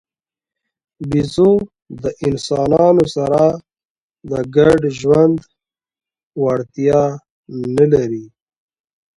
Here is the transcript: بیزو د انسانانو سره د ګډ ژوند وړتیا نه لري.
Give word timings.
بیزو 1.09 1.53
د 2.01 2.03
انسانانو 2.27 3.05
سره 3.15 3.41
د 4.29 4.31
ګډ 4.55 4.81
ژوند 4.99 5.37
وړتیا 6.41 7.01
نه 7.75 7.85
لري. 7.93 8.25